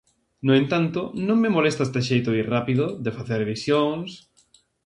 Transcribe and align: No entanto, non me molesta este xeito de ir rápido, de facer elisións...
No 0.47 0.53
entanto, 0.61 0.99
non 1.27 1.37
me 1.43 1.53
molesta 1.55 1.85
este 1.87 1.99
xeito 2.09 2.29
de 2.31 2.39
ir 2.43 2.47
rápido, 2.55 2.85
de 3.05 3.15
facer 3.17 3.39
elisións... 3.41 4.09